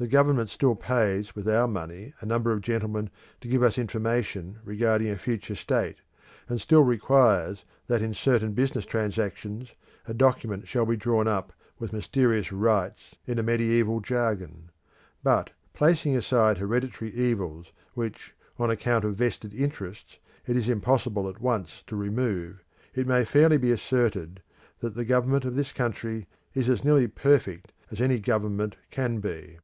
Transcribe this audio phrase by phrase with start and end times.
[0.00, 3.10] The government still pays with our money a number of gentlemen
[3.40, 6.02] to give us information respecting a future state,
[6.48, 9.72] and still requires that in certain business transactions
[10.06, 14.70] a document shall be drawn up with mysterious rites in a mediaeval jargon;
[15.24, 21.40] but, placing aside hereditary evils which, on account of vested interests, it is impossible at
[21.40, 22.62] once to remove,
[22.94, 24.40] it may fairly be asserted
[24.78, 29.58] that the government of this country is as nearly perfect as any government can be.